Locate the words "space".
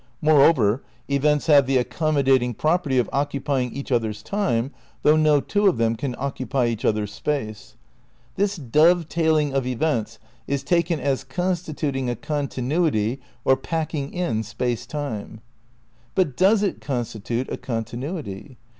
7.11-7.75, 14.41-14.87